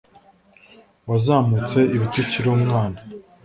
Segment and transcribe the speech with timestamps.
[1.09, 2.97] Wazamutse ibiti ukiri umwana